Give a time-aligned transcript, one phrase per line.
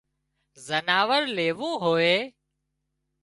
[0.65, 2.17] زناور ليوون هوئي